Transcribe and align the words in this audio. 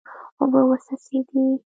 اوبه 0.39 0.61
وڅڅېدې. 0.69 1.43